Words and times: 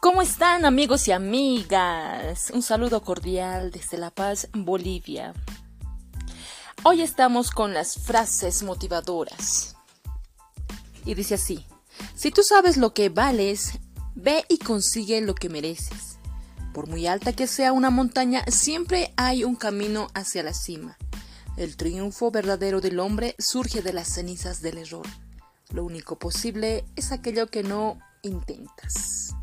¿Cómo 0.00 0.22
están 0.22 0.64
amigos 0.64 1.08
y 1.08 1.12
amigas? 1.12 2.52
Un 2.54 2.62
saludo 2.62 3.02
cordial 3.02 3.72
desde 3.72 3.98
La 3.98 4.12
Paz, 4.12 4.48
Bolivia. 4.52 5.34
Hoy 6.84 7.02
estamos 7.02 7.50
con 7.50 7.74
las 7.74 7.96
frases 7.96 8.62
motivadoras. 8.62 9.74
Y 11.04 11.14
dice 11.14 11.34
así, 11.34 11.66
si 12.14 12.30
tú 12.30 12.44
sabes 12.44 12.76
lo 12.76 12.94
que 12.94 13.08
vales, 13.08 13.80
ve 14.14 14.44
y 14.48 14.58
consigue 14.58 15.20
lo 15.20 15.34
que 15.34 15.48
mereces. 15.48 16.18
Por 16.72 16.86
muy 16.86 17.08
alta 17.08 17.32
que 17.32 17.48
sea 17.48 17.72
una 17.72 17.90
montaña, 17.90 18.44
siempre 18.46 19.12
hay 19.16 19.42
un 19.42 19.56
camino 19.56 20.06
hacia 20.14 20.44
la 20.44 20.54
cima. 20.54 20.96
El 21.56 21.76
triunfo 21.76 22.30
verdadero 22.30 22.80
del 22.80 23.00
hombre 23.00 23.34
surge 23.40 23.82
de 23.82 23.92
las 23.92 24.14
cenizas 24.14 24.62
del 24.62 24.78
error. 24.78 25.08
Lo 25.70 25.82
único 25.82 26.20
posible 26.20 26.84
es 26.94 27.10
aquello 27.10 27.48
que 27.48 27.64
no 27.64 27.98
intentas. 28.22 29.34